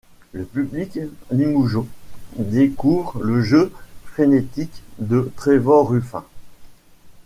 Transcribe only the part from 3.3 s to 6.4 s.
jeu frénétique de Trevor Ruffin.